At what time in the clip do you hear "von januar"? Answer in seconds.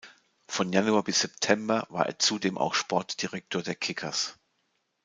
0.47-1.03